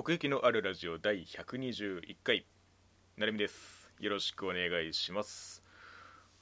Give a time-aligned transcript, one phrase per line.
[0.00, 2.46] 奥行きのあるラジオ第121回。
[3.18, 3.92] なるみです。
[3.98, 5.62] よろしくお願いします。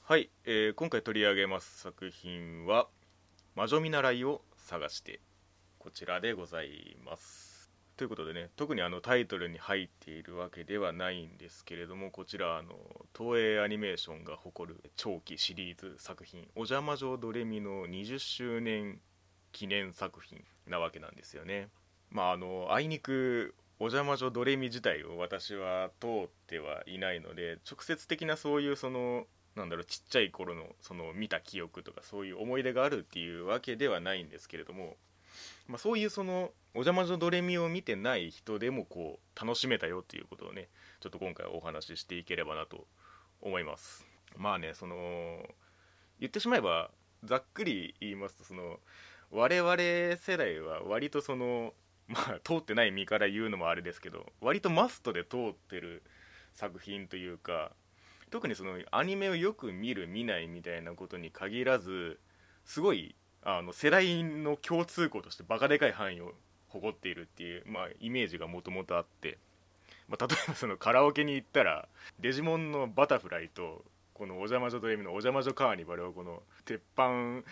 [0.01, 2.87] はい、えー今回取り上げます作品は
[3.55, 5.19] 「魔女見習いを探して」
[5.77, 7.69] こちらでございます。
[7.97, 12.77] ということでね特にあのタイトルに入っているわけではないんですけれどもこちらあの
[13.13, 19.01] 東映アニメーションが誇る長期シリーズ作品「お邪魔女ドレミ」の20周年
[19.51, 21.67] 記念作品なわけなんですよね。
[22.11, 34.95] まああのあいにくお邪魔女ドレミ自体を私は通ってはいないので直接的なそういうそのなんだろうちっちゃい頃のその見た記憶とかそういう思い出があるっていうわけではないんですけれども、
[35.67, 40.67] まあ、そういうそのお邪魔女ドレミを見てない人でもこう楽しめたよっていうことをね
[40.99, 42.85] ちょっと今回お話ししていければなと
[43.41, 44.05] 思います。
[44.37, 45.41] まあねその
[46.19, 46.91] 言ってしまえば
[47.23, 48.79] ざっくり言いますとその
[49.31, 49.75] 我々
[50.17, 51.73] 世代は割とその
[52.09, 56.03] まあ通ってない身から言うのもあれですけど割とマストで通ってる
[56.53, 57.71] 作品というか
[58.31, 62.19] 特にそのアニメをよく見る見ないみたいなことに限らず
[62.65, 66.33] すごいあの世代の共通項としてバカでかい範囲を
[66.67, 69.37] 誇っているっていう、まあ、イメージがもともとあって、
[70.07, 71.87] まあ、例えばそのカラオケに行ったら
[72.19, 77.43] デジモンの「バタフライ」とこの「お邪魔女ドレミ」の「お邪魔女カーニバル」をこの鉄板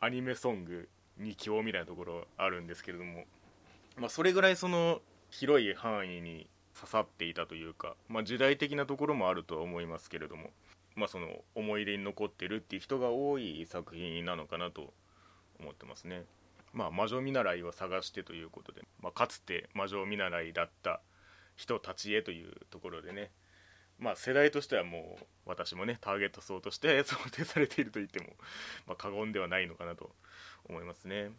[0.00, 0.88] アニメソング
[1.18, 3.24] に今日みたいなところあるんですけれども、
[3.96, 5.00] まあ、それぐらいその
[5.30, 10.50] 広い範囲に刺さっていたというか、まあ、時代的なところもあるとは思いますけれども、
[10.96, 14.92] まあ、その思い出に残ってるっていう人が多い作品なのかなと
[15.60, 16.24] 思ってますね。
[16.72, 21.00] まあ、魔女見習いを探してということで、まあ、かつて魔女見習いだった
[21.54, 23.30] 人たちへというところでね、
[24.00, 28.26] まあ、世代としてはもう私もねターゲット層として 想定されていると言っても、
[28.86, 30.14] まあ、過言ではないのかなと
[30.68, 31.30] 思いますね。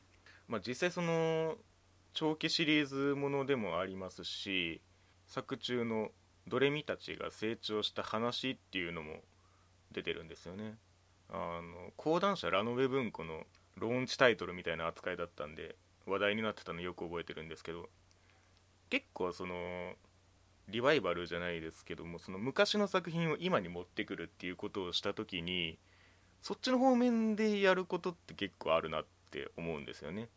[0.47, 1.57] まあ、実際その
[2.15, 4.81] 長期シリーズものでもありますし
[5.27, 6.09] 作中の
[6.47, 9.17] ドレミたちが成長した話っていうのも
[9.91, 10.77] 出てるんですよね。
[11.29, 13.43] あの講談社ラノベ文庫の
[13.77, 17.89] ローンチタイトルみたいな扱いだったんで話題になってたのよく覚えてるんですけど
[18.89, 19.93] 結構その
[20.69, 25.79] リバイバルじゃないですけどもその昔の作品を今に持ってくるっていうことをした時に
[26.41, 30.29] そっちの方面でやることって結構あるなって思うんですよね。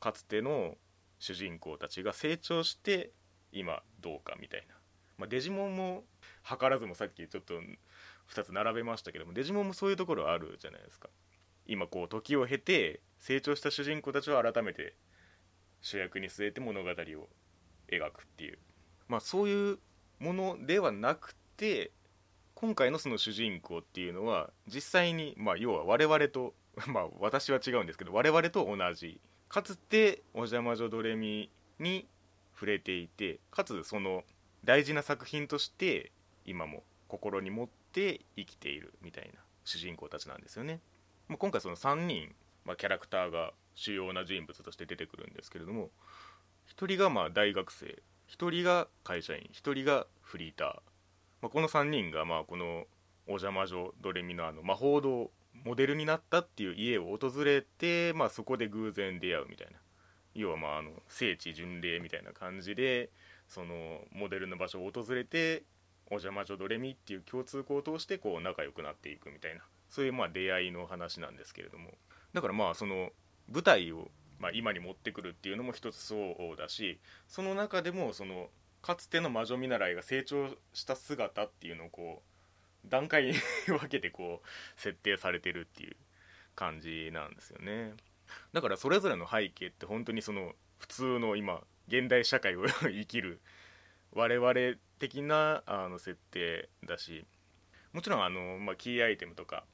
[0.00, 0.76] かつての
[1.18, 3.10] 主人公たちが成長して
[3.52, 4.74] 今どうかみたいな、
[5.18, 6.04] まあ、デジモンも
[6.48, 7.54] 図らずもさっきちょっと
[8.32, 11.08] 2つ並べましたけどもデジモンもそういうところあるじゃないですか。
[11.66, 14.94] 今こう時を経て成長した主人公たちを改めて
[15.80, 18.58] 主役に据えて物語を描くっていう。
[19.08, 19.78] まあそういう
[20.18, 21.92] ものではなくて
[22.54, 26.54] 今回のその主人公っていうのは実際にまあ要は我々と
[26.86, 29.20] まあ私は違うんですけど我々と同じ
[29.54, 31.48] かつて「お邪魔女ドレミ」
[31.78, 32.08] に
[32.54, 34.24] 触れていてかつその
[34.64, 36.10] 大事な作品として
[36.44, 40.80] 今も心に持って生きているみたいな主人公たちなんですよね。
[41.28, 42.34] まあ今回その3人、
[42.64, 45.92] まあ、キャラクターが主要な人物として出てくるんですけれども
[46.66, 50.68] 1人がまあ大学生1人が会社員1人がフリーター、
[51.42, 52.88] まあ、この3人がまあこの
[53.28, 55.30] 「お邪魔女ドレミ」のあの魔法堂
[55.64, 59.78] モデルになったっていう家を訪れて、まあ、そこで偶然出会うみたいな。
[60.34, 63.10] 要はまああの聖地巡礼みたいな感じで
[63.46, 65.62] そのモデルの場所を訪れて
[66.10, 69.62] お邪魔女ドレミっていう共通項を通してこう仲良くなっていくみたいな。
[69.88, 71.90] そういうまあ出会いの話なんですけれども。
[72.32, 73.10] だからまあその
[73.48, 74.10] 舞台を
[74.40, 76.16] まあ今に持ってくるっていうのも一つそ
[76.52, 76.98] うだし
[77.28, 78.48] その中でもその
[78.82, 82.33] かつての魔女見習いが成長した姿っていうのをこう
[82.88, 83.32] 段階に
[83.66, 85.96] 分けてこう設定されてるっていう
[86.54, 87.94] 感じなんですよね。
[88.52, 93.40] だからそれぞれの背景って本当にその普通の今現代社会を 生きる
[94.12, 94.54] 我々
[94.98, 97.24] 的なあの設定だし
[97.92, 99.64] もちろんあの、まあ、キーアイテムとか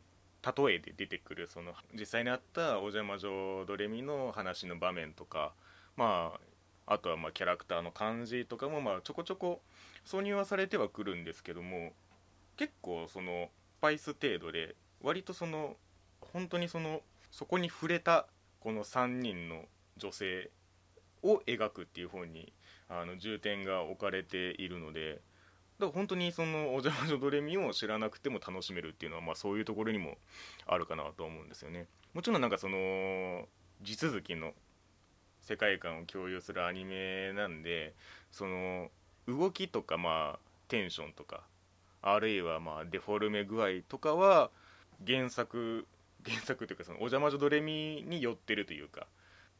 [0.56, 5.54] 例えで出てくるその実際にあった「お邪魔女ドレミ」の話の場面とか
[5.96, 6.38] ま
[6.86, 9.62] ああとはまあキャラクターの感じとかもまあちょこちょこ
[10.04, 11.92] 挿入はされてはくるんですけども
[12.60, 13.48] 結構その
[13.78, 15.76] スパイス程度で割とその
[16.20, 18.26] 本当にそのそこに触れた
[18.60, 19.64] この3人の
[19.96, 20.50] 女性
[21.22, 22.52] を描くっていう方に
[22.90, 25.22] あの重点が置かれているので
[25.78, 30.18] だから本当にその「お邪魔女ドレミ」を知らなくても楽しめるっていうのは、まあ、そういうところにも
[30.66, 31.86] あるかなと思うんですよね。
[32.12, 33.48] もちろんなんかその
[33.80, 34.52] 地続きの
[35.40, 37.94] 世界観を共有するアニメなんで
[38.30, 38.90] その
[39.26, 41.48] 動きとかまあテンションとか
[42.02, 44.50] あるいはまあデフォルメ具合とかは
[45.06, 45.86] 原作
[46.24, 49.06] 原作というかその「お邪魔女ドレミ」に寄ってるというか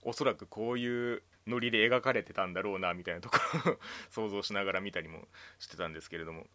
[0.02, 3.78] おそらくこういうノリで描かれてたんだろうなみたいなところを
[4.10, 5.28] 想像しながら見たりも
[5.58, 6.46] してたんですけれども。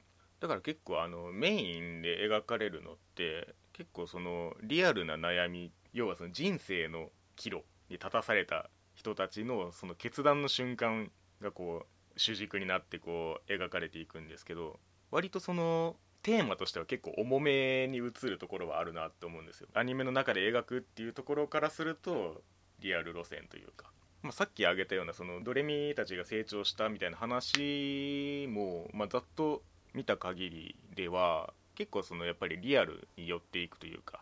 [0.42, 11.10] だから結構あのメインで描かれるのって結構そのリアルな悩み要はその人生の岐路に立たされた人たちのその決断の瞬間
[11.42, 14.80] がこう主軸になってこう描かれていくんですけど
[15.12, 19.68] 割とそのテーマとしては結構重めに映るところはあるなって思うんですよ。
[19.76, 22.42] アニメの中で描くっていうところからすると
[22.80, 23.92] リアル路線というか、
[24.24, 29.62] まあ、さっき挙げたようなそのドレミたちが成長したみたいな話も、まあ、ざっと
[29.94, 34.22] 見た限りでは結構そのやっぱりリアルに寄っていくというか、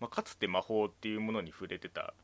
[0.00, 2.14] まあ、かつて魔法っていうものに触れてた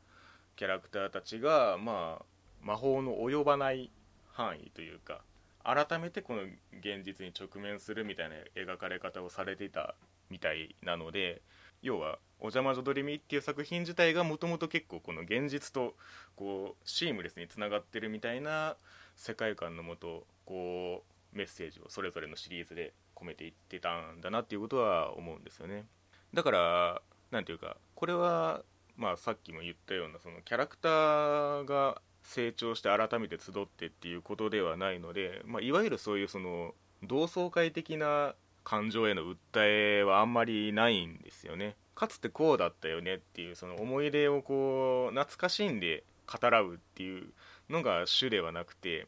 [0.55, 2.25] キャラクターたちが、まあ、
[2.63, 3.91] 魔法の及ばない
[4.31, 5.21] 範囲というか
[5.63, 6.43] 改めてこの
[6.79, 9.95] 現実に直面するみたいな描かれ方をされていた
[10.29, 11.41] みたいなので
[11.81, 15.95] 要は「お邪魔女ドレミ」っていう作品自体がもともと結構この現実と
[16.35, 18.77] こうシームレスにつながってるみたいな
[19.15, 21.03] 世界観のもとこ
[21.33, 25.85] うメッセージをそれぞれのシリーズで込めていってたんだなっていうことは思うんですよね。
[26.33, 27.01] だから
[27.31, 28.63] 何ていうかこれは
[28.95, 41.75] まあさっきも言ったようなそのキャラクターが成長して改めて集ってっていうことではないので、まあ、いわゆるそういうその同窓会的な感情への訴えはあんまりないんですよね。
[41.95, 47.33] かつてこうだったよねっていうその思い出をこう懐かしんで語らうっていう
[47.67, 49.07] のが主ではなくて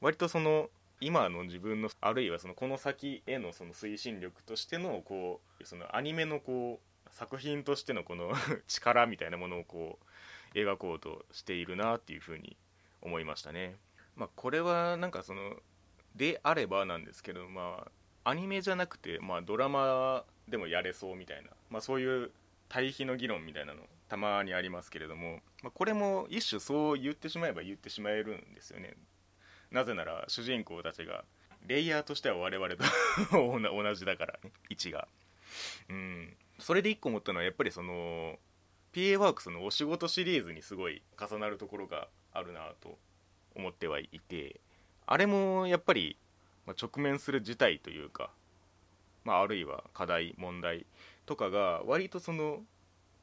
[0.00, 0.70] 割とその
[1.00, 8.32] 今の自分のあるいはそのこの先へのその推進力としてのこうそのアニメのこう作品としてのこの
[8.68, 10.06] 力みたいなものをこう
[10.54, 12.56] 描こうとしているなっていうふうに
[13.00, 13.76] 思いましたね。
[14.16, 15.56] まあ、これはなんかその
[16.14, 17.86] であればなんですけど、ま
[18.24, 22.30] あ、アニメじゃなくて、まあ、ドラマでもやれそうみたいな、まあ、そういう
[22.68, 28.94] 対比の議論みたいなのたまにありますけれども、まあ、これも一種そう言ってしまえば言ってしまえるんですよね。
[29.70, 31.24] なぜなら主人公たちが
[31.66, 32.84] レイヤーとしては我々と
[33.32, 35.08] 同じだからね位置が。
[35.88, 36.36] うん。
[36.58, 38.38] それで一個思ったのはやっぱりその
[38.92, 42.98] PA ワークスのお仕事シリーズにすごい重なるところがあるなと
[43.56, 44.60] 思ってはいて
[45.06, 46.16] あれもやっぱり
[46.66, 48.30] 直面する事態というか、
[49.24, 50.86] まあ、あるいは課題問題
[51.26, 52.60] とかが割とその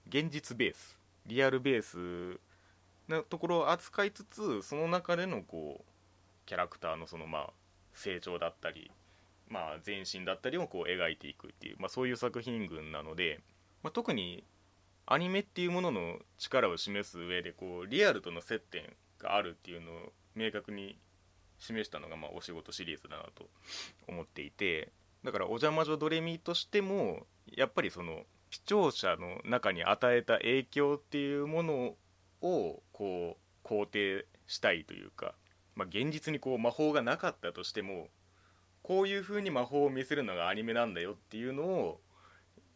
[0.08, 2.40] 現実ベースリアルベース
[3.08, 5.84] なところを扱いつつその中でのこう
[6.46, 7.50] キャラクターのそのまあ
[7.94, 8.92] 成長だったり、
[9.50, 13.40] まあ、前進だったりをこう描いていくっていう、まあ、そういう作品群なので、
[13.84, 14.44] まあ、特に
[15.12, 18.84] アニメっていうものの力を示す上でこうリアルとの接点
[19.20, 19.96] があるっていうのを
[20.36, 20.98] 明確に
[21.58, 23.50] 示したのが、まあ、お仕事シリーズだなと
[24.08, 24.92] 思っていて
[25.24, 31.96] だから「お邪魔女ドレミ」としてもやっぱりその視聴者の中に与えた影響っていうもの
[32.42, 35.36] をこう肯定したいというか
[35.80, 38.10] まあ、現実にこう魔法がなかったとしても
[38.82, 42.02] こういう風に魔法を見せるのがアニメなんだよっていうのを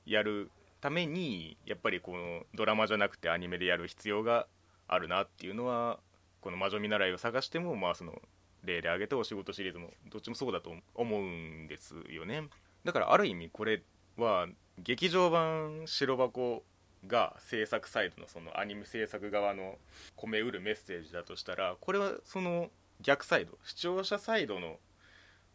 [0.06, 0.50] やる
[0.84, 4.48] ためにやっぱりこのドラマじゃなくてアニメでやる必要が
[4.90, 6.02] あるなっていうのは
[6.42, 8.22] この魔女見習いを探してもまあその
[8.66, 12.50] 例で挙げたお仕事シリーズもどっちもそうだと思うんですよね。
[12.84, 13.82] だからある意味これ
[14.18, 14.48] は
[14.78, 16.66] 劇場版白箱
[17.08, 19.78] が制作サイドのそのアニメ制作側の
[20.18, 22.70] 込めうるメッセージだとしたらこれはその
[23.00, 24.80] 逆サイド視聴者サイドの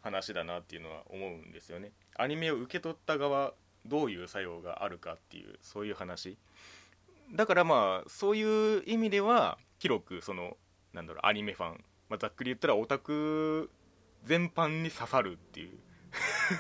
[0.01, 1.93] 話だなっていうのは思うんですよね。
[2.17, 3.53] アニメを受け取った側
[3.87, 6.39] どういう作用があるかっていうそういう話。
[7.33, 10.57] だからまあそういう意味では広くその
[10.93, 13.71] なんだろうアニメファン、まあ、ざっくり言ったらオタク
[14.25, 15.79] 全般に刺さるっていう。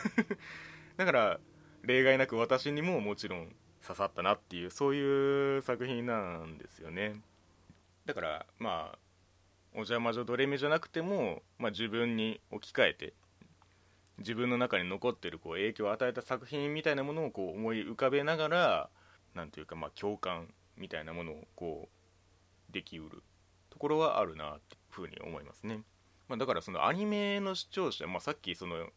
[0.97, 1.41] だから
[1.83, 7.21] 例外なく私にももちろん刺さったなっていうそういう作品なんですよね。
[8.05, 8.99] だからまあ
[9.73, 13.15] お邪魔女ドレミじゃなくても、まあ、自分に置き換えて
[14.19, 18.91] 自分の中に残ってるこう影響を与えた作品みたいなものをこう思い浮かべながら
[19.35, 21.89] なんていうかまあ共感みたいなものをこ
[22.71, 23.23] うできうる
[23.71, 25.83] ところはあるなっていうふうに思いますね、
[26.29, 28.89] まあ、だからそのアニメの視聴者、まあ、さっきその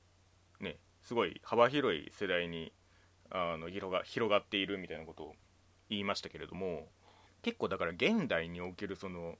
[0.60, 2.72] ねすごい幅広い世代に
[3.30, 5.36] あの広が広がっているみたいなことを
[5.90, 6.88] 言いましたけれども
[7.42, 9.36] 結構だから現代におけるその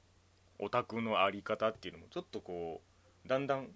[0.60, 2.82] オタクの在り方っていうのもちょっとこ
[3.26, 3.68] うだんだん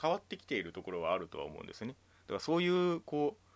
[0.00, 1.94] 変わってきているところはあるとは思うんですね。
[2.26, 3.50] だからそういうこう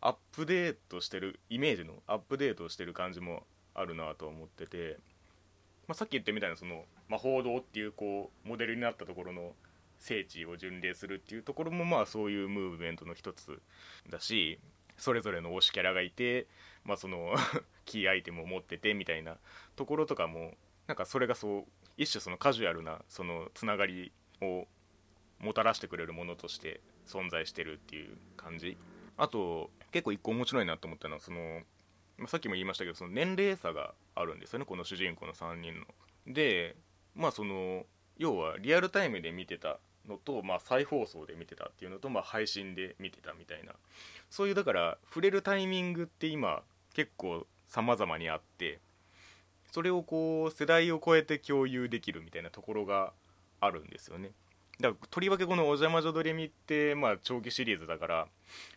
[0.00, 4.98] アップデートしてるイメージのアップデートしてる感じもあるなと思ってて、
[5.86, 9.52] まあ、さっき言ったみたいなその魔法堂っていうこうモデルになったところの
[9.98, 13.60] 聖地を巡礼するっていうところもまあそういうムーブメントの一つ
[14.10, 14.58] だし
[14.98, 16.46] それぞれの推しキャラがいて、
[16.84, 17.34] まあ、その
[17.86, 19.38] キーアイテムを持っててみたいな
[19.76, 21.64] ところとかもなんかそれがそう
[21.96, 24.66] 一種そのカジュアルなそのつながりを
[25.42, 28.78] もたらしてくれるものとして存在してるっていう感じ。
[29.18, 31.60] あと結構一個面白いなと思ったのはその
[32.16, 35.86] まさっきも言いましたけどその年齢差があるんですよねこの主人公の3人の。
[36.26, 36.76] で
[37.14, 37.84] まあその
[38.16, 43.72] 要はリアルタイムで見てたのと、まあ、再放送で見てたっていうのと、まあ、配信で見てたみたいな。
[44.30, 46.62] そういうだから触れるタイミングって今
[46.94, 48.80] 結構様々にあって
[49.70, 53.12] それをこう世代を超えて共有できるみたいなところが
[53.60, 54.32] あるんですよね。
[54.80, 58.28] だからとりわけこの「お邪魔女ドレミ」ってまあ長期シリーズだから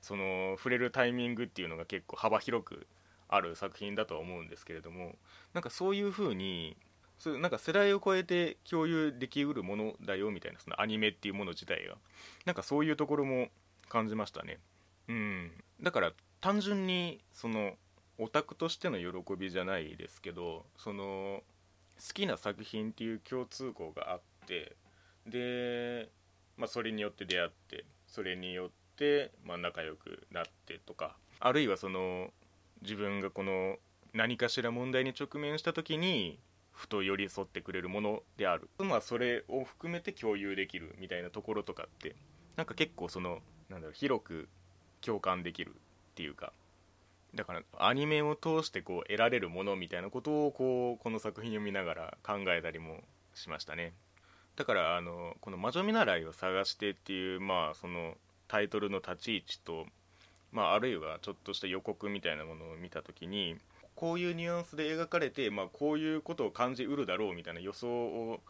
[0.02, 2.88] その触れるタイミングっていうのが結構幅広く
[3.28, 5.18] ある作品だとは思うんですけれども
[5.54, 6.78] なんかそういう風に
[7.18, 11.98] そうなんか世代を超えて共有できうるものだよみたいなそのアニメっていうもの自体が。
[12.46, 13.50] なんかそういうところも
[13.88, 14.60] 感じましたね。
[15.08, 15.52] うん。
[15.82, 17.78] だから単純にその
[18.18, 21.44] オタクとしての喜びじゃないですけどその
[21.98, 24.76] 好きな作品っていう共通項があって
[25.26, 26.10] で、
[26.58, 32.32] まあ、それによって出会ってそれによって、まあ、仲良くなってとかあるいはその
[32.82, 33.78] 自分がこの
[34.14, 36.40] 何かしら問題に直面した時に
[36.72, 38.70] ふと寄り添ってくれるものである。
[38.80, 42.16] まあそれを含めて共有できるみたいなところとかって
[42.56, 43.40] なんか結構その
[43.70, 44.50] なんだろう広く
[45.02, 45.74] 共感できるっ
[46.16, 46.54] ていうか
[47.34, 53.02] だからアニメを通してこう得られるものみたいなことをこうこの作品を見ながら考えたりも
[53.34, 53.94] しましたね。
[54.56, 59.86] だからあのこの「魔女見習いを探して」っていうまあそのタイトルの立ち位置と、
[60.52, 63.58] まあ、あるいはちょっとした予告みたいなものを見た時に
[63.96, 68.42] こういうニュアンスで描かれて、まあ、こういうことを感じうるだろうみたいな予想を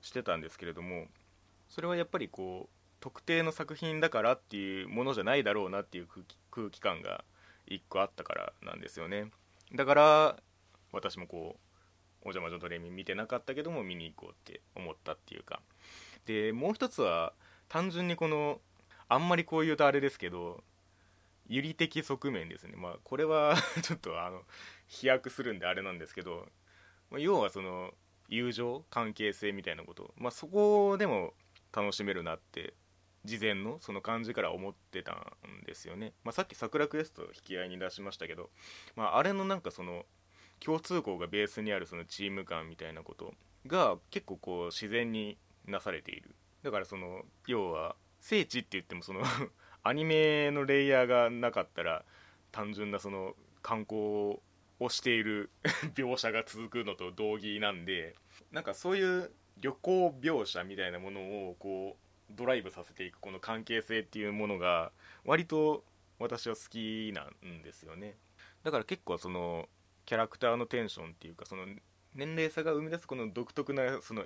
[0.00, 1.06] してたんですけれども
[1.68, 6.08] それはやっぱりこう特定の作品だからっていうものじゃないだろうなっていう
[6.50, 7.24] 空気感が
[7.66, 9.30] 一個あったからなんですよね。
[9.74, 10.36] だから
[10.92, 11.60] 私もこう
[12.22, 15.60] 「お邪魔女ドレミ」見てなかったけども見に行こうって思ったっていうか。
[16.26, 17.34] でもう一つは
[17.68, 18.60] 単純にこの
[19.08, 20.62] あんまりこう言うとあれですけど
[21.48, 22.74] 有利的側面ですね。
[22.76, 24.44] まあこれは ちょっとあの
[24.86, 26.48] 飛躍するんであれなんですけど
[27.10, 27.94] 要はその
[28.28, 31.34] 友情関係性みたいなこと、まあ、そこでも
[31.72, 32.74] 楽しめるなって
[33.24, 38.50] 事前のその感じから思ってたんですよね、まあ、さっき桜クエスト引き合いに出しましたけど、
[38.96, 40.06] まあ、あれのなんかその
[40.64, 43.34] 共通項がベースにあるそのチーム感みたいなこと
[43.66, 46.34] が結構こう自然になされている。
[46.62, 49.22] だからその要は聖地って言ってもその
[49.82, 52.04] アニメのレイヤーがなかったら
[52.52, 54.38] 単純なその観光
[54.78, 55.50] をしている
[55.94, 58.14] 描写が続くのと同義なんで
[58.52, 61.96] なんかそういう旅行描写みたいなものをこ
[62.30, 64.92] うドライブさせていくこの関係性っていうものが
[65.24, 65.84] 割と
[66.18, 68.16] 私は好きなんですよね。
[68.62, 69.68] だから結構その
[70.04, 71.66] キャラクターのテンションっていうかその
[72.14, 74.24] 年齢差が生み出すこの独特なその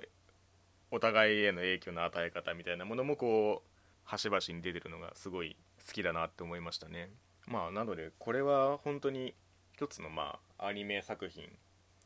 [0.91, 3.69] お互いへの影響の与え方みたいなものもこう
[4.03, 7.09] 端々に出てるのがすごい好きだなって思いましたね。
[7.45, 9.33] まあなのでこれは本当に
[9.73, 11.49] 一つのまあアニメ作品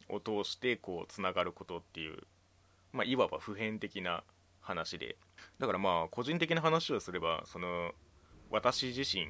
[0.09, 2.17] を通してこうつながることっていう、
[2.91, 4.23] まあ、いわば普遍的な
[4.59, 5.15] 話で。
[5.59, 7.91] だからまあ個人的な話をすればその
[8.49, 9.27] 私自身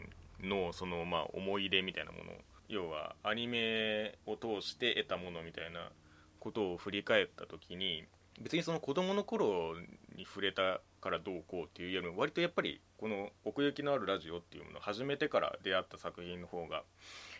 [0.48, 2.32] のそのまあ思い入れみたいなもの
[2.72, 5.92] 要はアニメを通して得たものみたいな
[6.40, 8.06] ことを振り返った時に
[8.40, 9.76] 別にその子供の頃
[10.16, 16.84] に触れたからどうこうっていうよりも割とやっぱりこの奥行きのあるラジオっていうものを初めてから出会った作品の方が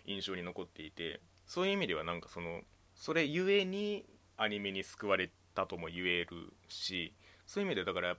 [0.06, 2.60] 印象に残っていてそういう意味ではなんかその
[2.94, 7.14] それゆえにアニメに救われたとも言えるし
[7.48, 8.18] そういう意味でだから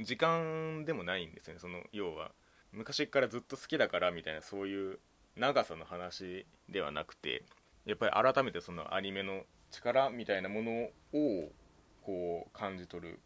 [0.00, 1.60] 時間でもないんですよね。
[1.60, 2.32] その要は
[2.72, 4.98] 昔からずっと好きだからみたいなそういう
[5.38, 7.42] 長さの話ではなくて
[7.86, 10.72] やっぱり改めてそのアニメの力みたいなもの
[11.14, 11.50] を
[12.02, 13.20] こう感じ取る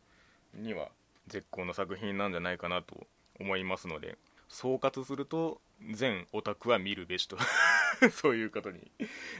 [0.55, 0.89] には
[1.29, 3.07] 絶好の作品なんじゃないかなと
[3.41, 5.61] 思いますので総括すると
[5.93, 7.39] 全オタクは見るべしと
[8.13, 8.93] そういうことに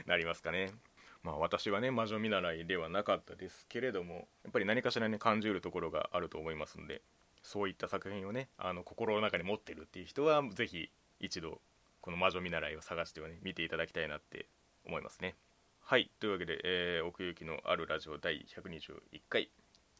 [0.05, 0.71] なりますかね。
[1.21, 7.01] まあ私はね魔女見習いではなかったですけれどもやっぱり何かしらね感じるところがあると思いますので
[7.41, 11.61] そういった作品をねあの心の中に持ってるっていう人は是非一度
[12.03, 14.47] この魔女見習いを探してはね見ていただきたいなって
[14.85, 15.35] 思いますね。
[15.79, 19.49] はいというわけで、えー、奥行きのあるラジオ第121回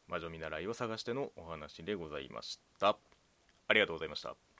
[0.06, 2.98] 魔女見習いを探してのお話でございました。
[3.68, 4.36] ありがとうございました。